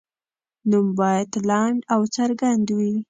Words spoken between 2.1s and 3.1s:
څرګند وي.